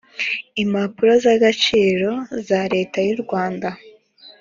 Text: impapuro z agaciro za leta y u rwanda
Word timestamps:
impapuro 0.61 1.11
z 1.23 1.25
agaciro 1.35 2.11
za 2.47 2.61
leta 2.73 2.97
y 3.07 3.09
u 3.15 3.17
rwanda 3.23 3.69